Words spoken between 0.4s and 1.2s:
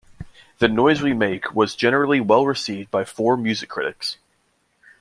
"The Noise We